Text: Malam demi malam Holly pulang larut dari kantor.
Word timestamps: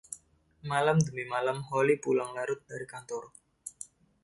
Malam 0.71 0.97
demi 1.05 1.23
malam 1.33 1.57
Holly 1.69 1.95
pulang 2.03 2.29
larut 2.37 2.61
dari 2.69 2.87
kantor. 2.93 3.23